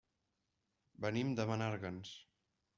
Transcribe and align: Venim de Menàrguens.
Venim 1.05 1.37
de 1.41 1.47
Menàrguens. 1.53 2.19